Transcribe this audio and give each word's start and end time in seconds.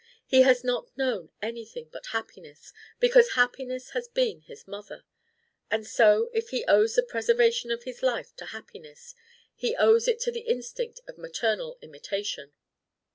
He 0.25 0.41
has 0.41 0.63
not 0.63 0.97
known 0.97 1.29
anything 1.43 1.89
but 1.93 2.07
Happiness 2.07 2.73
because 2.99 3.33
Happiness 3.33 3.91
has 3.91 4.07
been 4.07 4.41
his 4.41 4.67
mother. 4.67 5.03
And 5.69 5.85
so, 5.85 6.31
if 6.33 6.49
he 6.49 6.65
owes 6.65 6.95
the 6.95 7.03
preservation 7.03 7.69
of 7.69 7.83
his 7.83 8.01
life 8.01 8.35
to 8.37 8.45
Happiness, 8.47 9.13
he 9.53 9.75
owes 9.75 10.07
it 10.07 10.19
to 10.21 10.31
the 10.31 10.39
instinct 10.39 11.01
of 11.07 11.19
maternal 11.19 11.77
imitation." 11.83 12.51